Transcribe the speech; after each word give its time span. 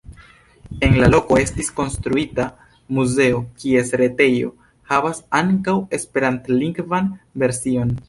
En 0.85 0.95
la 1.03 1.09
loko 1.15 1.37
estis 1.41 1.69
konstruita 1.79 2.47
muzeo, 3.01 3.43
kies 3.61 3.95
retejo 4.03 4.51
havas 4.95 5.23
ankaŭ 5.45 5.81
esperantlingvan 6.01 7.17
version. 7.45 7.99